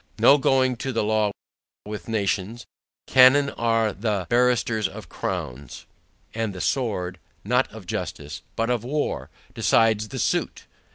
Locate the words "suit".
10.17-10.63